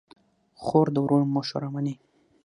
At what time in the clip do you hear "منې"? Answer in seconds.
1.75-1.95